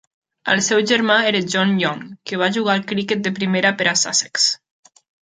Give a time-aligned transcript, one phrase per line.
[0.51, 2.01] El seu germà era John Young,
[2.31, 4.47] que va jugar al criquet de primera per a Sussex.